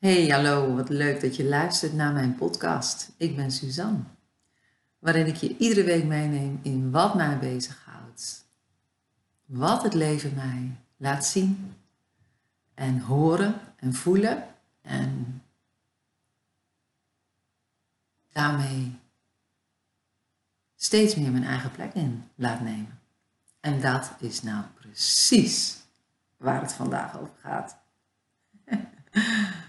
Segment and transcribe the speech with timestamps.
[0.00, 3.12] Hey, hallo, wat leuk dat je luistert naar mijn podcast.
[3.16, 3.98] Ik ben Suzanne,
[4.98, 8.44] waarin ik je iedere week meeneem in wat mij bezighoudt,
[9.44, 11.74] wat het leven mij laat zien
[12.74, 14.44] en horen en voelen
[14.82, 15.42] en
[18.32, 18.98] daarmee
[20.76, 23.00] steeds meer mijn eigen plek in laat nemen.
[23.60, 25.76] En dat is nou precies
[26.36, 27.78] waar het vandaag over gaat.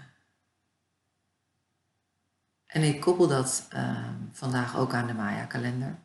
[2.72, 5.98] En ik koppel dat ehm, vandaag ook aan de Maya-kalender.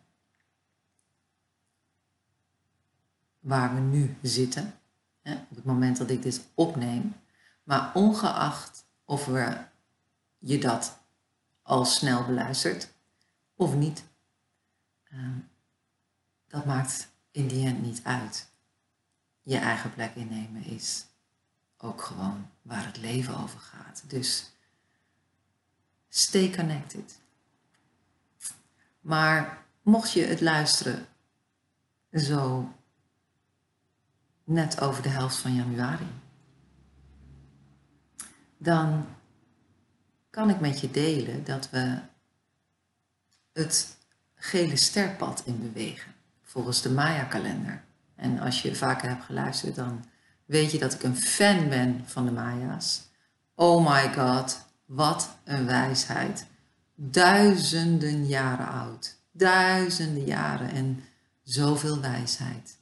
[3.40, 4.74] Waar we nu zitten,
[5.22, 7.16] hè, op het moment dat ik dit opneem.
[7.64, 9.58] Maar ongeacht of we
[10.38, 11.00] je dat
[11.62, 12.94] al snel beluistert
[13.56, 14.04] of niet,
[15.04, 15.40] ehm,
[16.48, 18.50] dat maakt in die end niet uit.
[19.42, 21.06] Je eigen plek innemen is
[21.78, 24.04] ook gewoon waar het leven over gaat.
[24.08, 24.52] Dus
[26.18, 27.20] Stay connected.
[29.00, 31.08] Maar mocht je het luisteren
[32.12, 32.74] zo
[34.44, 36.08] net over de helft van januari,
[38.58, 39.06] dan
[40.30, 42.00] kan ik met je delen dat we
[43.54, 43.98] het
[44.36, 47.84] gele sterpad in bewegen, volgens de Maya-kalender.
[48.16, 50.06] En als je vaker hebt geluisterd, dan
[50.46, 53.10] weet je dat ik een fan ben van de Maya's.
[53.56, 56.46] Oh my god, wat een wijsheid.
[56.96, 59.20] Duizenden jaren oud.
[59.32, 61.04] Duizenden jaren en
[61.44, 62.78] zoveel wijsheid.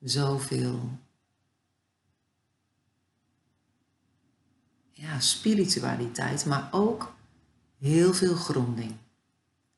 [0.00, 0.98] Zoveel
[4.92, 7.14] ja, spiritualiteit, maar ook
[7.78, 8.96] heel veel gronding.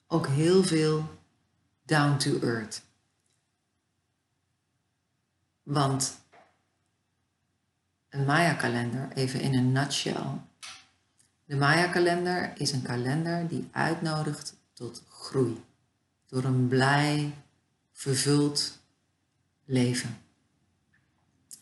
[0.07, 1.19] Ook heel veel
[1.83, 2.83] down to earth.
[5.63, 6.20] Want
[8.11, 10.41] een Maya-kalender, even in een nutshell.
[11.45, 15.65] De Maya-kalender is een kalender die uitnodigt tot groei.
[16.27, 17.35] Door een blij,
[17.93, 18.79] vervuld
[19.65, 20.19] leven.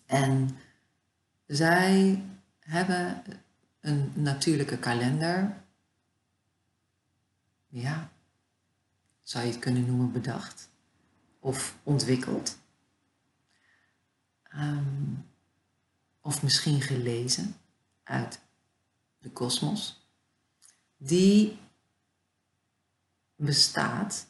[0.06, 0.58] En
[1.46, 2.22] zij
[2.60, 3.22] hebben
[3.80, 5.62] een natuurlijke kalender.
[7.68, 8.10] Ja,
[9.22, 10.68] zou je het kunnen noemen bedacht
[11.38, 12.58] of ontwikkeld.
[14.54, 15.27] Um,
[16.20, 17.56] of misschien gelezen
[18.02, 18.40] uit
[19.18, 20.06] de kosmos,
[20.96, 21.58] die
[23.36, 24.26] bestaat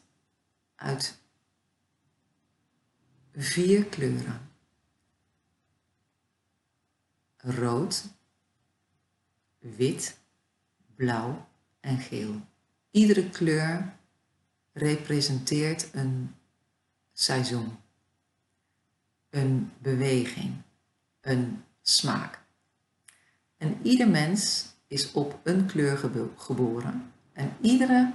[0.75, 1.17] uit
[3.31, 4.51] vier kleuren.
[7.37, 8.03] Rood,
[9.57, 10.19] wit,
[10.95, 11.47] blauw
[11.79, 12.41] en geel.
[12.91, 13.95] Iedere kleur
[14.71, 16.35] representeert een
[17.11, 17.77] seizoen,
[19.29, 20.61] een beweging,
[21.21, 21.63] een
[21.95, 22.39] smaak.
[23.57, 25.97] En ieder mens is op een kleur
[26.35, 27.11] geboren.
[27.33, 28.13] En iedere,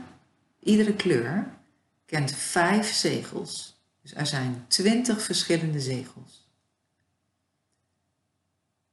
[0.61, 1.59] iedere kleur
[2.05, 3.83] kent vijf zegels.
[4.03, 6.49] Dus er zijn twintig verschillende zegels.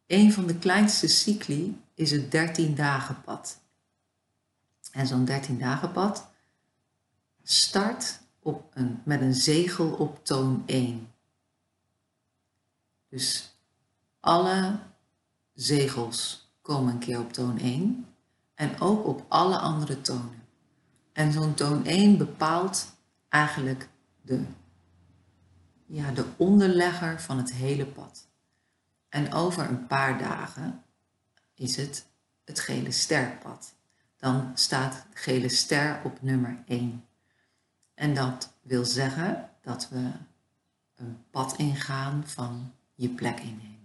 [0.07, 3.59] Een van de kleinste cycli is het 13 dagen pad.
[4.91, 6.29] En zo'n 13 dagen pad
[7.43, 11.11] start op een, met een zegel op toon 1.
[13.09, 13.50] Dus
[14.21, 14.79] alle
[15.53, 18.05] zegels komen een keer op toon 1
[18.55, 20.43] en ook op alle andere tonen.
[21.13, 22.95] En zo'n toon 1 bepaalt
[23.29, 23.89] eigenlijk
[24.21, 24.43] de,
[25.85, 28.27] ja, de onderlegger van het hele pad.
[29.09, 30.83] En over een paar dagen
[31.55, 32.09] is het
[32.45, 33.73] het gele sterpad.
[34.17, 37.05] Dan staat gele ster op nummer 1.
[37.93, 40.11] En dat wil zeggen dat we
[40.95, 43.80] een pad ingaan van je plek innemen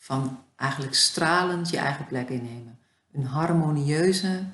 [0.00, 2.78] van eigenlijk stralend je eigen plek innemen.
[3.12, 4.44] Een harmonieuze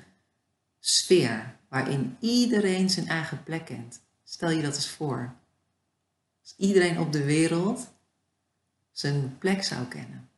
[0.79, 4.01] sfeer waarin iedereen zijn eigen plek kent.
[4.23, 5.35] Stel je dat eens voor.
[6.41, 7.93] Als iedereen op de wereld
[8.91, 10.29] zijn plek zou kennen,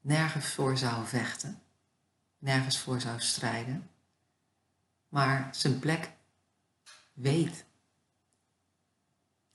[0.00, 1.62] nergens voor zou vechten,
[2.38, 3.90] nergens voor zou strijden,
[5.08, 6.10] maar zijn plek
[7.12, 7.64] weet,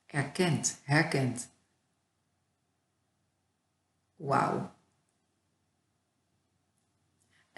[0.06, 1.50] erkent, herkent.
[4.16, 4.80] Wauw.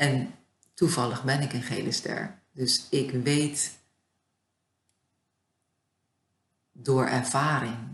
[0.04, 0.36] En
[0.74, 2.42] toevallig ben ik een gele ster.
[2.52, 3.80] Dus ik weet
[6.72, 7.94] door ervaring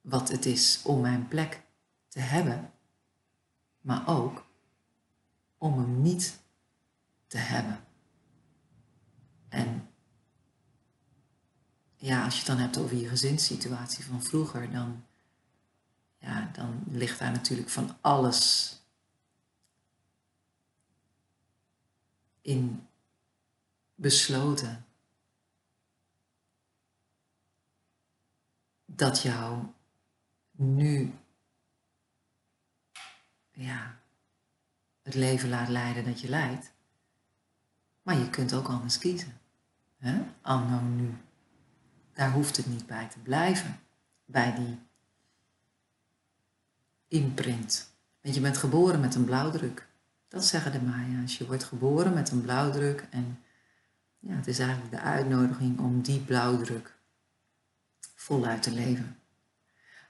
[0.00, 1.62] wat het is om mijn plek
[2.08, 2.72] te hebben,
[3.80, 4.46] maar ook
[5.58, 6.40] om hem niet
[7.26, 7.84] te hebben.
[9.48, 9.88] En
[11.96, 15.04] ja, als je het dan hebt over je gezinssituatie van vroeger, dan,
[16.18, 18.72] ja, dan ligt daar natuurlijk van alles
[22.44, 22.88] in
[23.94, 24.86] besloten
[28.84, 29.62] dat jou
[30.50, 31.14] nu
[33.50, 33.98] ja,
[35.02, 36.72] het leven laat leiden dat je leidt.
[38.02, 39.40] Maar je kunt ook anders kiezen.
[39.98, 40.22] Hè?
[40.40, 41.14] Anno nu.
[42.12, 43.80] Daar hoeft het niet bij te blijven.
[44.24, 44.78] Bij die
[47.08, 47.92] imprint.
[48.20, 49.88] Want je bent geboren met een blauwdruk.
[50.28, 51.38] Dat zeggen de Maya's.
[51.38, 53.38] Je wordt geboren met een blauwdruk en
[54.18, 56.94] ja, het is eigenlijk de uitnodiging om die blauwdruk
[58.14, 59.16] voluit te leven.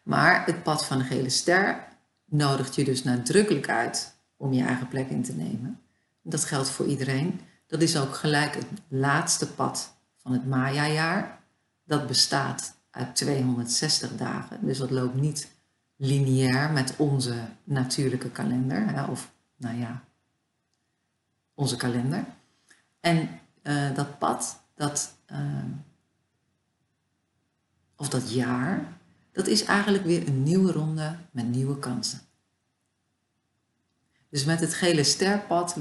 [0.03, 1.89] Maar het pad van de gele ster
[2.25, 5.81] nodigt je dus nadrukkelijk uit om je eigen plek in te nemen.
[6.23, 7.41] Dat geldt voor iedereen.
[7.67, 11.39] Dat is ook gelijk het laatste pad van het Maya-jaar.
[11.85, 15.49] Dat bestaat uit 260 dagen, dus dat loopt niet
[15.97, 17.35] lineair met onze
[17.65, 19.33] natuurlijke kalender, hè, of
[19.65, 20.05] nou ja,
[21.55, 22.25] onze kalender.
[23.01, 25.65] En uh, dat pad, dat, uh,
[27.97, 28.99] of dat jaar,
[29.33, 32.21] dat is eigenlijk weer een nieuwe ronde met nieuwe kansen.
[34.29, 35.77] Dus met het gele sterpad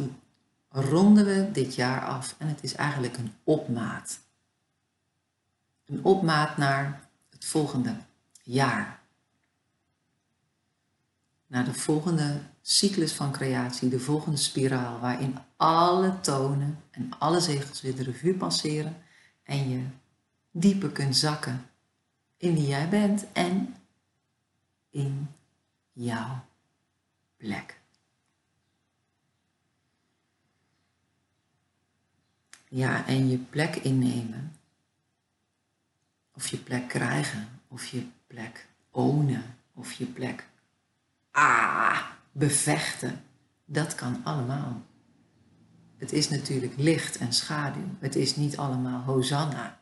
[0.69, 4.19] ronden we dit jaar af en het is eigenlijk een opmaat.
[5.85, 7.95] Een opmaat naar het volgende
[8.44, 9.00] jaar.
[11.47, 17.81] Naar de volgende cyclus van creatie, de volgende spiraal, waarin alle tonen en alle zegels
[17.81, 19.04] weer de revue passeren
[19.44, 19.83] en je
[20.51, 21.69] dieper kunt zakken
[22.38, 23.75] in wie jij bent en
[24.89, 25.27] in
[25.92, 26.45] jouw
[27.38, 27.81] plek.
[32.69, 34.56] Ja, en je plek innemen,
[36.33, 40.48] of je plek krijgen, of je plek ownen, of je plek
[41.31, 43.21] ah, bevechten,
[43.65, 44.81] dat kan allemaal.
[45.97, 47.88] Het is natuurlijk licht en schaduw.
[48.00, 49.81] Het is niet allemaal hosanna.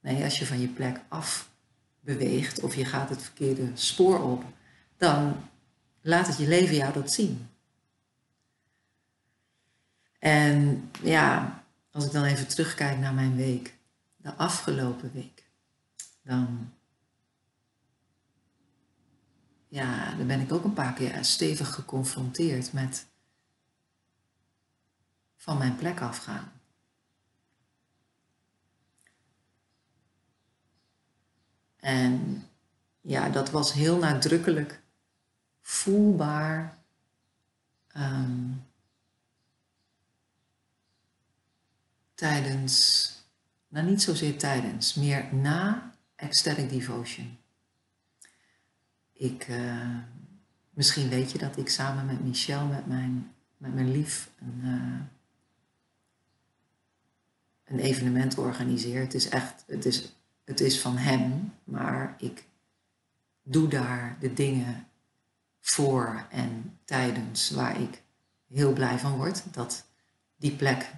[0.00, 1.50] Nee, als je van je plek af
[2.00, 4.44] beweegt of je gaat het verkeerde spoor op,
[4.96, 5.36] dan
[6.00, 7.48] laat het je leven jou dat zien.
[10.18, 13.74] En ja, als ik dan even terugkijk naar mijn week,
[14.16, 15.44] de afgelopen week,
[16.22, 16.72] dan,
[19.74, 23.06] ja, dan ben ik ook een paar keer stevig geconfronteerd met
[25.36, 26.52] van mijn plek afgaan.
[31.76, 32.44] En
[33.00, 34.82] ja, dat was heel nadrukkelijk
[35.60, 36.78] voelbaar.
[37.88, 38.52] Ehm,
[42.14, 43.08] tijdens,
[43.68, 47.43] nou niet zozeer tijdens, meer na ecstatic devotion.
[49.16, 49.98] Ik, uh,
[50.70, 55.00] misschien weet je dat ik samen met Michel, met mijn, met mijn lief, een, uh,
[57.64, 59.00] een evenement organiseer.
[59.00, 62.44] Het is echt, het is, het is van hem, maar ik
[63.42, 64.86] doe daar de dingen
[65.60, 68.02] voor en tijdens waar ik
[68.48, 69.54] heel blij van word.
[69.54, 69.84] Dat
[70.36, 70.92] die plek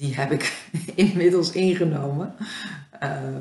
[0.00, 2.34] die heb ik inmiddels ingenomen.
[3.02, 3.36] Uh,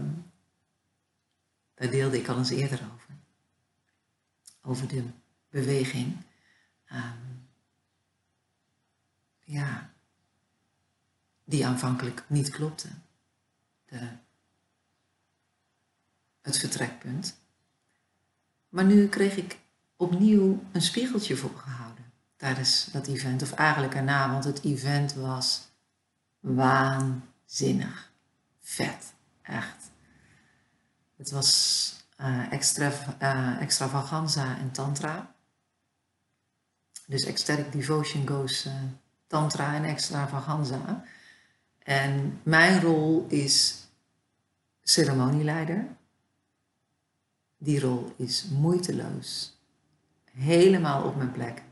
[1.73, 2.98] daar deelde ik al eens eerder over.
[4.61, 5.03] Over de
[5.49, 6.17] beweging.
[6.91, 7.11] Uh,
[9.39, 9.93] ja,
[11.43, 12.89] die aanvankelijk niet klopte.
[13.85, 14.09] De,
[16.41, 17.37] het vertrekpunt.
[18.69, 19.59] Maar nu kreeg ik
[19.95, 21.89] opnieuw een spiegeltje voorgehouden
[22.39, 25.67] tijdens dat event, of eigenlijk erna, want het event was
[26.39, 28.11] waanzinnig.
[28.59, 29.91] Vet, echt.
[31.15, 35.35] Het was uh, extra, uh, extravaganza en tantra.
[37.07, 38.73] Dus ecstatic devotion goes uh,
[39.27, 41.03] tantra en extravaganza.
[41.79, 43.87] En mijn rol is
[44.81, 45.87] ceremonieleider.
[47.57, 49.57] Die rol is moeiteloos.
[50.31, 51.63] Helemaal op mijn plek.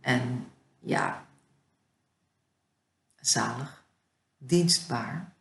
[0.00, 0.50] En
[0.80, 1.26] ja,
[3.20, 3.84] zalig
[4.36, 5.32] dienstbaar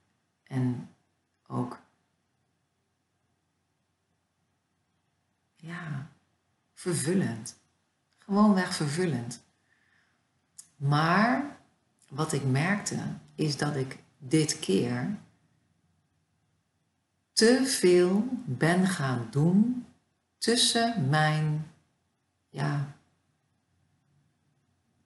[0.43, 0.89] en
[1.47, 1.79] ook
[5.67, 6.09] ja,
[6.73, 7.59] vervullend.
[8.17, 9.43] Gewoonweg vervullend.
[10.75, 11.57] Maar
[12.09, 13.03] wat ik merkte
[13.35, 15.17] is dat ik dit keer
[17.31, 19.85] te veel ben gaan doen
[20.37, 21.71] tussen mijn
[22.49, 22.95] ja,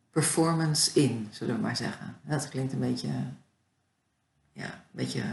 [0.10, 2.20] performance in, zullen we maar zeggen.
[2.22, 3.14] Dat klinkt een beetje
[4.52, 5.24] ja, een beetje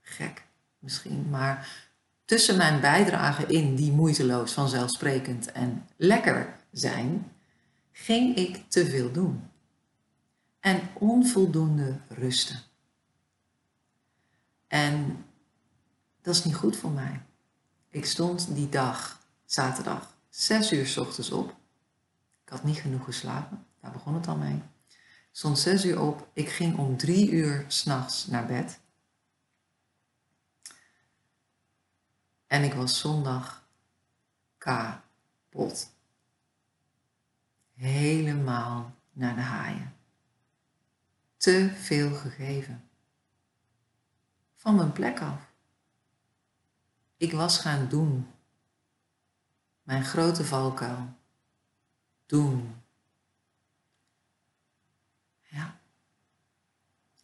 [0.00, 0.46] gek
[0.78, 1.90] misschien, maar
[2.32, 7.32] tussen mijn bijdrage in die moeiteloos, vanzelfsprekend en lekker zijn,
[7.90, 9.50] ging ik te veel doen.
[10.60, 12.60] en onvoldoende rusten.
[14.66, 15.24] En
[16.22, 17.22] dat is niet goed voor mij.
[17.90, 21.48] Ik stond die dag, zaterdag, zes uur s ochtends op.
[22.44, 24.62] Ik had niet genoeg geslapen, daar begon het al mee.
[25.32, 28.80] Stond zes uur op, ik ging om drie uur s'nachts naar bed.
[32.52, 33.66] En ik was zondag
[34.58, 35.90] kapot.
[37.74, 39.96] Helemaal naar de haaien.
[41.36, 42.88] Te veel gegeven.
[44.56, 45.52] Van mijn plek af.
[47.16, 48.30] Ik was gaan doen.
[49.82, 51.14] Mijn grote valkuil.
[52.26, 52.82] Doen.
[55.42, 55.80] Ja.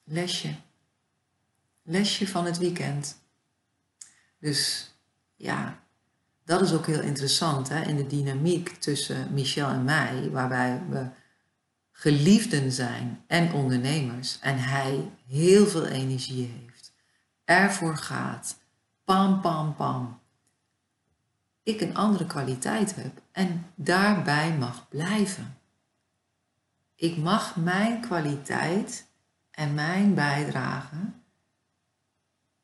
[0.04, 0.60] Lesje.
[1.82, 3.18] Lesje van het weekend.
[4.38, 4.92] Dus
[5.38, 5.78] ja,
[6.44, 11.08] dat is ook heel interessant hè, in de dynamiek tussen Michel en mij, waarbij we
[11.92, 16.92] geliefden zijn en ondernemers en hij heel veel energie heeft,
[17.44, 18.58] ervoor gaat,
[19.04, 20.20] pam, pam, pam.
[21.62, 25.58] Ik een andere kwaliteit heb en daarbij mag blijven.
[26.94, 29.06] Ik mag mijn kwaliteit
[29.50, 31.12] en mijn bijdrage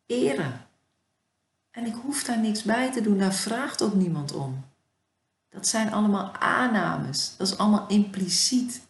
[0.06, 0.63] eren.
[1.74, 4.64] En ik hoef daar niks bij te doen, daar vraagt ook niemand om.
[5.48, 8.80] Dat zijn allemaal aannames, dat is allemaal impliciet.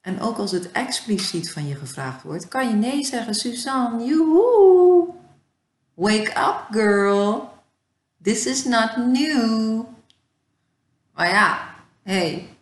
[0.00, 5.14] En ook als het expliciet van je gevraagd wordt, kan je nee zeggen, Suzanne, joehoe.
[5.94, 7.50] Wake up, girl.
[8.22, 9.84] This is not new.
[11.12, 12.56] Maar ja, hey,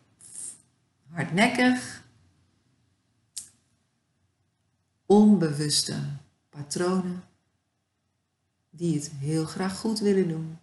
[1.11, 2.03] hardnekkig,
[5.07, 5.97] onbewuste
[6.51, 7.25] patronen
[8.77, 10.59] die het heel graag goed willen doen.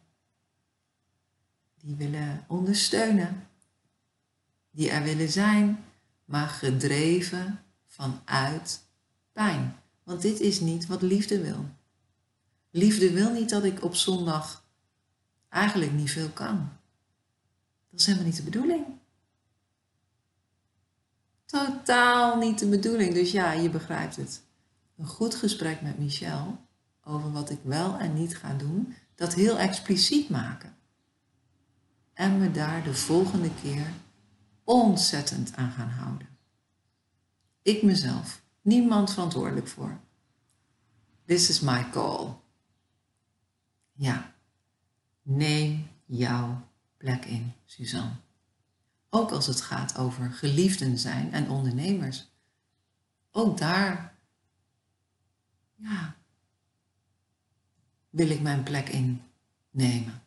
[1.75, 3.47] Die willen ondersteunen.
[4.71, 5.83] Die er willen zijn,
[6.25, 8.83] maar gedreven vanuit
[9.31, 9.75] pijn.
[10.03, 11.65] Want dit is niet wat liefde wil.
[12.69, 14.65] Liefde wil niet dat ik op zondag
[15.49, 16.69] eigenlijk niet veel kan.
[17.89, 18.85] Dat is helemaal niet de bedoeling.
[21.45, 23.13] Totaal niet de bedoeling.
[23.13, 24.41] Dus ja, je begrijpt het.
[24.97, 26.59] Een goed gesprek met Michel
[27.03, 30.75] over wat ik wel en niet ga doen, dat heel expliciet maken.
[32.13, 33.93] En me daar de volgende keer
[34.63, 36.27] ontzettend aan gaan houden.
[37.61, 39.99] Ik mezelf, niemand verantwoordelijk voor.
[41.25, 42.33] This is my call.
[43.91, 44.33] Ja,
[45.21, 46.67] neem jouw
[46.97, 48.15] plek in, Suzanne.
[49.09, 52.31] Ook als het gaat over geliefden zijn en ondernemers.
[53.31, 54.15] Ook daar,
[55.75, 56.15] ja,
[58.11, 60.23] wil ik mijn plek innemen.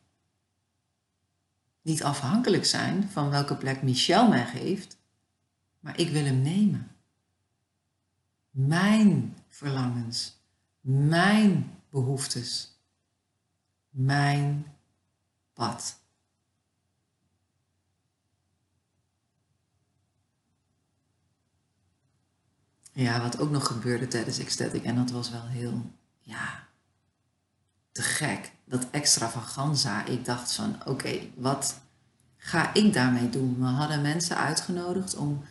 [1.83, 4.99] Niet afhankelijk zijn van welke plek Michel mij geeft,
[5.81, 6.91] maar ik wil hem nemen.
[8.51, 10.37] Mijn verlangens,
[10.81, 12.79] mijn behoeftes,
[13.91, 14.67] mijn
[15.53, 16.03] pad.
[22.93, 26.64] Ja, wat ook nog gebeurde tijdens Ecstatic, en dat was wel heel, ja,
[27.95, 28.53] te gek.
[28.65, 30.05] Dat extravaganza.
[30.05, 31.81] Ik dacht van, oké, wat
[32.37, 33.59] ga ik daarmee doen?
[33.59, 35.45] We hadden mensen uitgenodigd om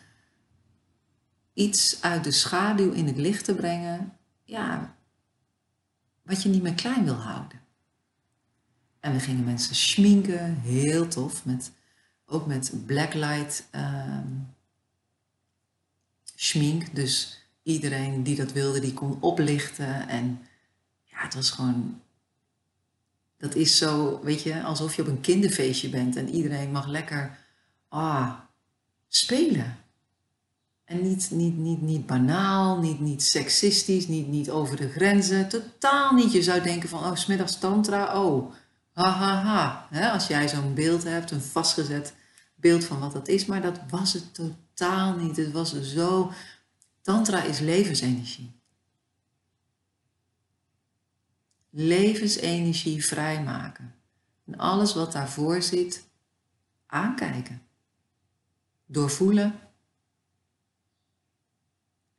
[1.53, 4.17] iets uit de schaduw in het licht te brengen.
[4.43, 4.95] Ja,
[6.21, 7.62] wat je niet meer klein wil houden.
[9.00, 11.71] En we gingen mensen schminken, heel tof, met,
[12.25, 14.55] ook met blacklight um,
[16.35, 16.95] schmink.
[16.95, 20.07] Dus iedereen die dat wilde, die kon oplichten.
[20.07, 20.41] En
[21.03, 22.01] ja, het was gewoon
[23.43, 27.38] dat is zo, weet je, alsof je op een kinderfeestje bent en iedereen mag lekker
[27.88, 28.33] ah,
[29.07, 29.77] spelen.
[30.85, 35.50] En niet, niet, niet, niet banaal, niet, niet seksistisch, niet, niet over de grenzen.
[35.50, 36.31] Totaal niet.
[36.31, 38.53] Je zou denken van, oh, smiddags tantra, oh,
[38.93, 40.09] ha, ha, ha.
[40.12, 42.13] als jij zo'n beeld hebt, een vastgezet
[42.55, 43.45] beeld van wat dat is.
[43.45, 45.38] Maar dat was het totaal niet.
[45.38, 46.31] Het was zo...
[47.01, 48.62] Tantra is levensenergie.
[51.75, 53.96] Levensenergie vrijmaken.
[54.46, 56.08] En alles wat daarvoor zit,
[56.86, 57.62] aankijken.
[58.86, 59.60] Doorvoelen.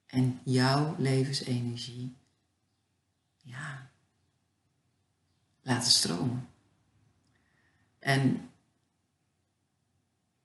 [0.06, 2.16] En jouw levensenergie,
[3.36, 3.90] ja,
[5.62, 6.48] laten stromen.
[7.98, 8.50] En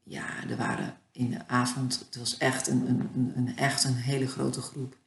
[0.04, 4.28] ja, er waren in de avond, het was echt een, een, een, echt een hele
[4.28, 4.98] grote groep.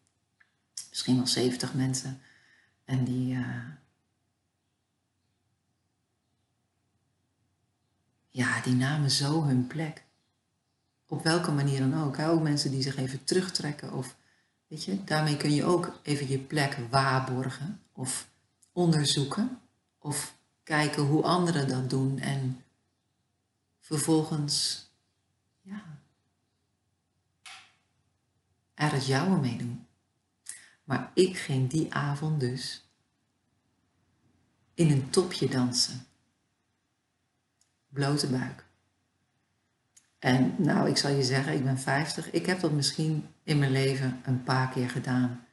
[0.89, 2.21] Misschien wel 70 mensen.
[2.85, 3.65] En die, uh,
[8.33, 10.05] ja, die namen zo hun plek
[11.07, 12.19] Op welke manier dan ook.
[12.19, 13.93] Ook mensen die zich even terugtrekken.
[13.93, 14.17] Of,
[14.67, 17.81] weet je, daarmee kun je ook even je plek waarborgen.
[17.93, 18.29] Of
[18.73, 19.61] onderzoeken.
[19.99, 22.19] Of kijken hoe anderen dat doen.
[22.19, 22.65] En
[23.81, 24.87] vervolgens,
[25.61, 25.83] ja,
[28.75, 29.87] er het jouwe mee doen.
[30.85, 32.85] Maar ik ging die avond dus
[34.75, 36.07] in een topje dansen.
[37.93, 38.65] Blote buik.
[40.19, 42.31] En nou, ik zal je zeggen, ik ben 50.
[42.31, 45.47] Ik heb dat misschien in mijn leven een paar keer gedaan.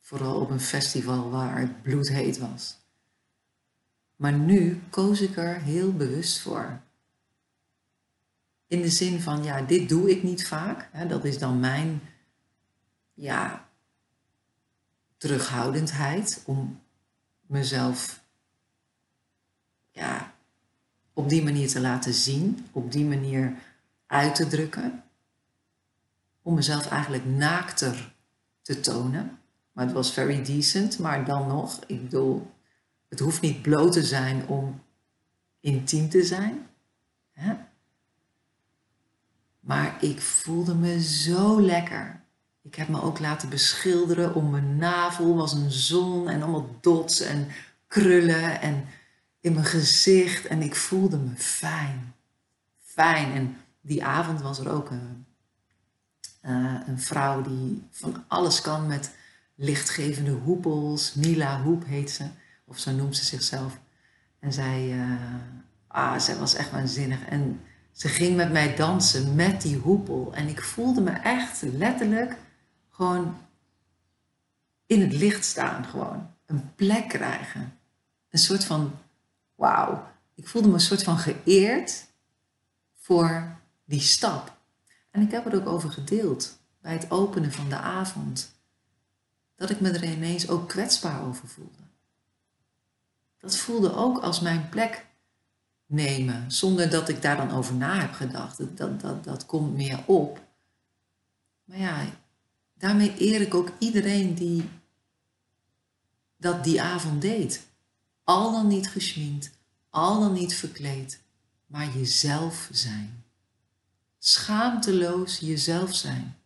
[0.00, 2.80] Vooral op een festival waar het bloedheet was.
[4.16, 6.80] Maar nu koos ik er heel bewust voor.
[8.66, 11.08] In de zin van, ja, dit doe ik niet vaak.
[11.08, 12.00] Dat is dan mijn,
[13.14, 13.68] ja,
[15.16, 16.80] terughoudendheid om
[17.46, 18.24] mezelf,
[19.90, 20.31] ja,
[21.12, 23.54] op die manier te laten zien, op die manier
[24.06, 25.04] uit te drukken.
[26.42, 28.14] Om mezelf eigenlijk naakter
[28.62, 29.38] te tonen.
[29.72, 32.50] Maar het was very decent, maar dan nog, ik bedoel,
[33.08, 34.82] het hoeft niet bloot te zijn om
[35.60, 36.66] intiem te zijn.
[37.32, 37.54] Hè?
[39.60, 42.20] Maar ik voelde me zo lekker.
[42.62, 47.20] Ik heb me ook laten beschilderen om mijn navel was een zon en allemaal dots
[47.20, 47.48] en
[47.86, 48.84] krullen en
[49.42, 52.14] in mijn gezicht en ik voelde me fijn.
[52.78, 53.32] Fijn.
[53.32, 55.26] En die avond was er ook een,
[56.42, 59.14] uh, een vrouw die van alles kan met
[59.54, 61.14] lichtgevende hoepels.
[61.14, 62.24] Mila Hoep heet ze,
[62.64, 63.78] of zo noemt ze zichzelf.
[64.38, 65.34] En zij, uh,
[65.86, 67.24] ah, zij was echt waanzinnig.
[67.24, 67.60] En
[67.92, 70.34] ze ging met mij dansen met die hoepel.
[70.34, 72.36] En ik voelde me echt letterlijk
[72.90, 73.36] gewoon
[74.86, 75.84] in het licht staan.
[75.84, 77.78] Gewoon een plek krijgen.
[78.30, 78.92] Een soort van
[79.54, 82.06] wauw, ik voelde me een soort van geëerd
[82.94, 84.56] voor die stap.
[85.10, 88.54] En ik heb er ook over gedeeld bij het openen van de avond.
[89.56, 91.82] Dat ik me er ineens ook kwetsbaar over voelde.
[93.38, 95.06] Dat voelde ook als mijn plek
[95.86, 98.58] nemen, zonder dat ik daar dan over na heb gedacht.
[98.58, 100.40] Dat, dat, dat, dat komt meer op.
[101.64, 102.04] Maar ja,
[102.74, 104.68] daarmee eer ik ook iedereen die
[106.36, 107.66] dat die avond deed.
[108.32, 109.50] Al dan niet geschminkt,
[109.90, 111.22] al dan niet verkleed,
[111.66, 113.24] maar jezelf zijn.
[114.18, 116.36] Schaamteloos jezelf zijn.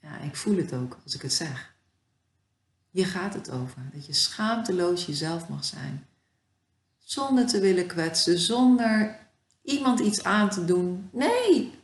[0.00, 1.74] Ja, ik voel het ook als ik het zeg.
[2.90, 6.06] Hier gaat het over, dat je schaamteloos jezelf mag zijn.
[6.98, 9.18] Zonder te willen kwetsen, zonder
[9.62, 11.08] iemand iets aan te doen.
[11.12, 11.78] Nee,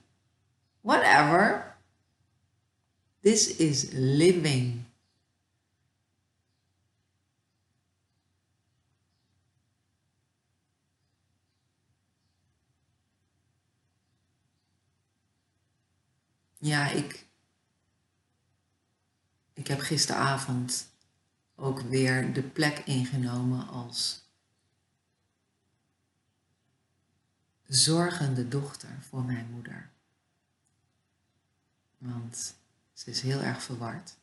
[0.80, 1.76] whatever.
[3.20, 4.84] This is living.
[16.60, 17.26] Ja, ik,
[19.52, 20.88] ik heb gisteravond
[21.54, 24.28] ook weer de plek ingenomen als
[27.66, 29.90] zorgende dochter voor mijn moeder.
[31.98, 32.54] Want
[32.92, 34.16] ze is heel erg verward.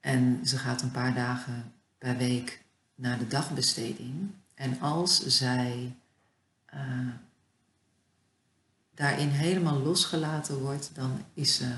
[0.00, 4.30] En ze gaat een paar dagen per week naar de dagbesteding.
[4.54, 5.96] En als zij
[6.74, 7.14] uh,
[8.98, 11.74] daarin helemaal losgelaten wordt, dan, is ze,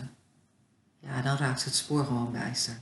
[0.98, 2.80] ja, dan raakt het spoor gewoon bijster.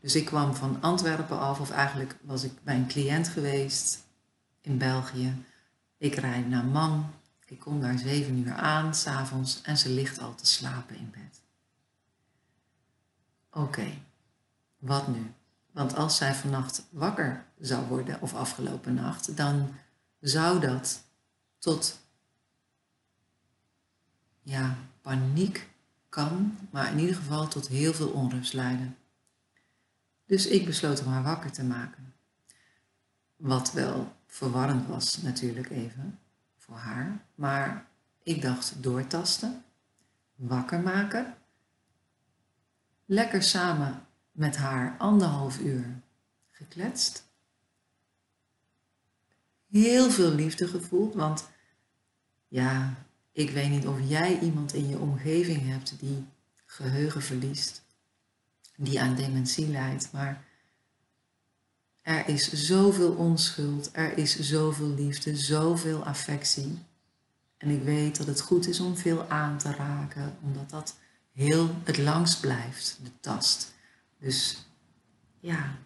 [0.00, 4.04] Dus ik kwam van Antwerpen af, of eigenlijk was ik bij een cliënt geweest
[4.60, 5.44] in België.
[5.98, 7.10] Ik rijd naar Man.
[7.46, 11.40] Ik kom daar zeven uur aan, s'avonds, en ze ligt al te slapen in bed.
[13.50, 13.86] Oké,
[14.78, 15.32] wat nu?
[15.72, 19.74] Want als zij vannacht wakker zou worden, of afgelopen nacht, dan
[20.20, 21.02] zou dat
[21.58, 22.04] tot
[24.46, 25.68] ja, paniek
[26.08, 28.96] kan, maar in ieder geval tot heel veel onrust leiden.
[30.26, 32.14] Dus ik besloot om haar wakker te maken.
[33.36, 36.18] Wat wel verwarrend was natuurlijk even
[36.56, 37.86] voor haar, maar
[38.22, 39.64] ik dacht doortasten,
[40.34, 41.34] wakker maken,
[43.04, 46.00] lekker samen met haar anderhalf uur
[46.50, 47.24] gekletst.
[49.70, 51.48] Heel veel liefde gevoeld, want
[52.48, 53.05] ja,
[53.36, 56.24] ik weet niet of jij iemand in je omgeving hebt die
[56.66, 57.82] geheugen verliest,
[58.76, 60.44] die aan dementie lijdt, maar
[62.02, 66.78] er is zoveel onschuld, er is zoveel liefde, zoveel affectie.
[67.56, 70.96] En ik weet dat het goed is om veel aan te raken, omdat dat
[71.32, 73.74] heel het langst blijft, de tast.
[74.18, 74.66] Dus
[75.40, 75.78] ja,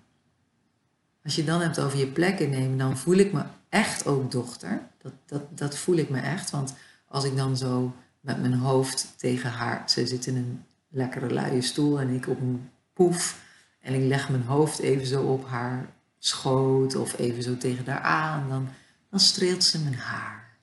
[1.25, 4.89] als je dan hebt over je plek innemen, dan voel ik me echt ook dochter.
[5.03, 6.75] Dat, dat, dat voel ik me echt, want
[7.11, 11.62] als ik dan zo met mijn hoofd tegen haar, ze zit in een lekkere luie
[11.62, 13.42] stoel en ik op een poef
[13.81, 18.01] en ik leg mijn hoofd even zo op haar schoot of even zo tegen haar
[18.01, 18.68] aan, dan,
[19.11, 20.59] dan streelt ze mijn haar.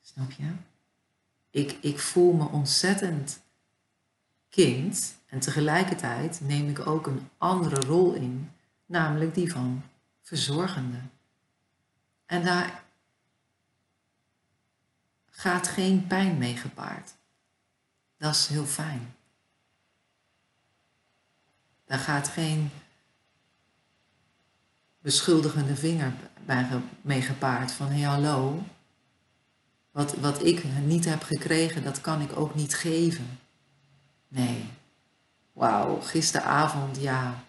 [0.00, 0.50] Snap je?
[1.50, 3.40] Ik, ik voel me ontzettend
[4.48, 8.50] kind en tegelijkertijd neem ik ook een andere rol in,
[8.86, 9.82] namelijk die van
[10.22, 10.98] verzorgende.
[12.26, 12.86] En daar
[15.38, 17.14] gaat geen pijn mee gepaard.
[18.16, 19.14] Dat is heel fijn.
[21.84, 22.70] Daar gaat geen
[24.98, 26.12] beschuldigende vinger
[27.00, 28.62] mee gepaard van hé hallo,
[29.90, 33.38] wat, wat ik niet heb gekregen, dat kan ik ook niet geven.
[34.28, 34.70] Nee.
[35.52, 37.44] Wauw, gisteravond, ja.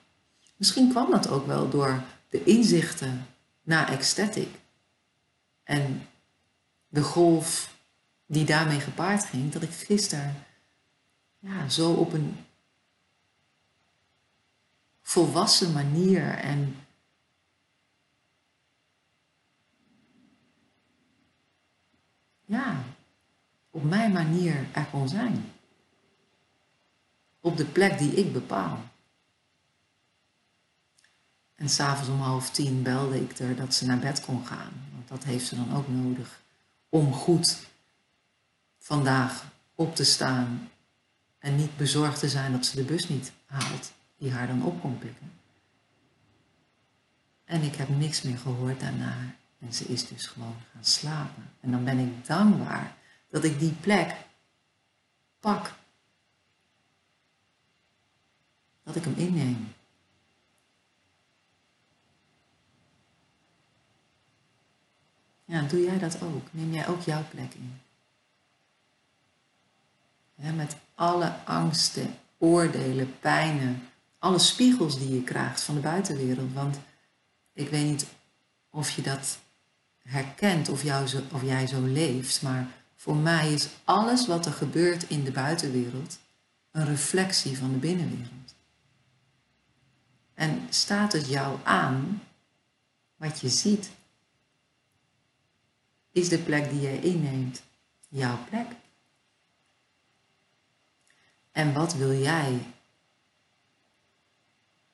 [0.55, 3.27] Misschien kwam dat ook wel door de inzichten
[3.61, 4.49] na ecstatic.
[5.63, 6.07] En
[6.87, 7.77] de golf
[8.29, 10.35] die daarmee gepaard ging, dat ik gisteren
[11.39, 12.45] ja, zo op een
[15.01, 16.75] volwassen manier en
[22.45, 22.83] ja,
[23.69, 25.51] op mijn manier er kon zijn.
[27.39, 28.83] Op de plek die ik bepaal.
[31.55, 34.71] En s'avonds om half tien belde ik er dat ze naar bed kon gaan.
[34.93, 36.41] Want dat heeft ze dan ook nodig.
[36.89, 37.68] Om goed
[38.89, 40.69] vandaag op te staan.
[41.39, 43.93] En niet bezorgd te zijn dat ze de bus niet haalt.
[44.17, 45.31] Die haar dan op kon pikken.
[47.45, 49.35] En ik heb niks meer gehoord daarna.
[49.59, 51.51] En ze is dus gewoon gaan slapen.
[51.59, 52.95] En dan ben ik dankbaar
[53.27, 54.15] dat ik die plek
[55.39, 55.73] pak.
[58.83, 59.73] Dat ik hem inneem.
[65.45, 66.47] Ja, doe jij dat ook?
[66.51, 67.79] Neem jij ook jouw plek in?
[70.39, 73.87] Met alle angsten, oordelen, pijnen,
[74.19, 76.53] alle spiegels die je krijgt van de buitenwereld.
[76.53, 76.79] Want
[77.53, 78.05] ik weet niet
[78.69, 79.39] of je dat
[79.97, 85.09] herkent of, jou of jij zo leeft, maar voor mij is alles wat er gebeurt
[85.09, 86.19] in de buitenwereld
[86.71, 88.55] een reflectie van de binnenwereld.
[90.33, 92.21] En staat het jou aan
[93.15, 93.89] wat je ziet?
[96.11, 97.63] Is de plek die jij inneemt
[98.07, 98.67] jouw plek?
[101.51, 102.65] En wat wil jij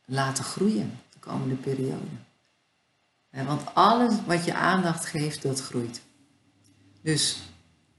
[0.05, 2.05] laten groeien de komende periode?
[3.29, 6.01] Want alles wat je aandacht geeft, dat groeit.
[7.01, 7.41] Dus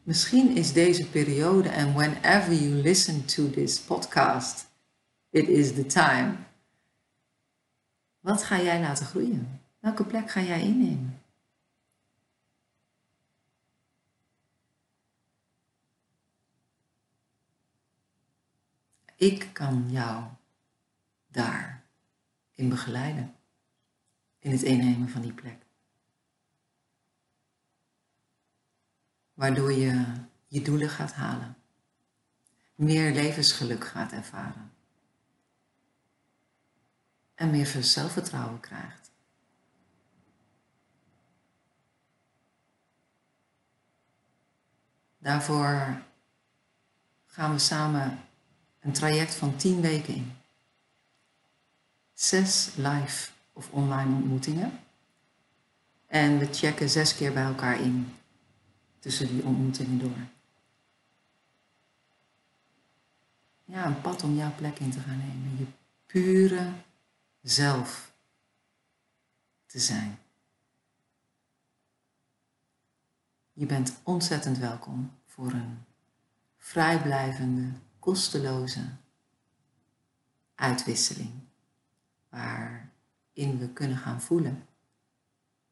[0.03, 4.66] misschien is deze periode en whenever you listen to this podcast,
[5.31, 6.37] it is the time.
[8.21, 9.61] Wat ga jij laten groeien?
[9.79, 11.21] Welke plek ga jij innemen?
[19.16, 20.24] Ik kan jou
[21.26, 21.85] daar
[22.55, 23.37] in begeleiden
[24.38, 25.62] in het innemen van die plek.
[29.35, 31.57] Waardoor je je doelen gaat halen.
[32.74, 34.72] Meer levensgeluk gaat ervaren.
[37.35, 39.11] En meer zelfvertrouwen krijgt.
[45.18, 46.02] Daarvoor
[47.26, 48.26] gaan we samen
[48.87, 50.33] een traject van 10 weken in.
[52.14, 54.81] Zes live of online ontmoetingen.
[56.07, 58.14] En we checken zes keer bij elkaar in
[58.99, 60.16] tussen die ontmoetingen door.
[63.64, 65.57] Ja, een pad om jouw plek in te gaan nemen.
[65.59, 65.66] Je
[66.07, 66.72] pure
[67.42, 68.12] zelf
[69.66, 70.18] te zijn.
[73.53, 75.85] Je bent ontzettend welkom voor een
[76.57, 77.72] vrijblijvende,
[78.07, 78.97] kosteloze
[80.55, 81.33] uitwisseling.
[82.29, 82.92] Waar
[83.33, 84.66] in we kunnen gaan voelen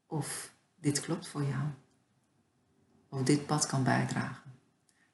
[0.05, 1.67] of dit klopt voor jou.
[3.09, 4.51] Of dit pad kan bijdragen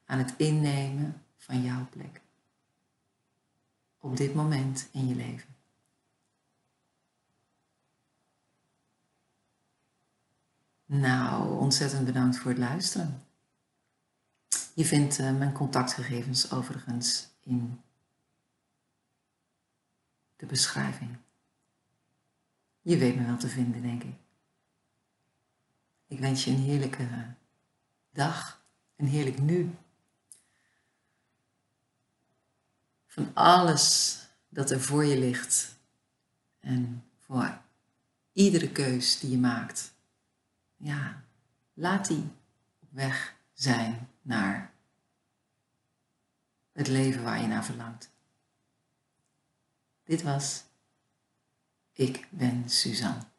[0.05, 2.21] aan het innemen van jouw plek.
[3.99, 5.55] Op dit moment in je leven.
[10.86, 13.25] Nou, ontzettend bedankt voor het luisteren.
[14.73, 17.81] Je vindt uh, mijn contactgegevens overigens in
[20.36, 21.17] de beschrijving.
[22.81, 24.15] Je weet me wel te vinden, denk ik.
[26.07, 27.07] Ik wens je een heerlijke
[28.12, 28.63] dag,
[28.95, 29.75] een heerlijk nu.
[33.05, 34.17] Van alles
[34.49, 35.75] dat er voor je ligt
[36.60, 37.62] en voor
[38.34, 39.93] iedere keus die je maakt.
[40.77, 41.23] Ja,
[41.73, 42.23] laat die
[42.79, 44.73] op weg zijn naar
[46.71, 48.12] het leven waar je naar verlangt.
[50.03, 50.63] Dit was
[51.91, 53.30] Ik ben Suzanne.